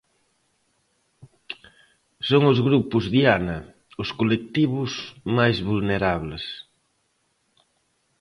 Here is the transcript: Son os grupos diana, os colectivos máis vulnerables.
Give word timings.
Son 2.29 2.43
os 2.51 2.59
grupos 2.67 3.03
diana, 3.15 3.57
os 4.03 4.09
colectivos 4.19 4.91
máis 5.37 5.57
vulnerables. 5.69 6.43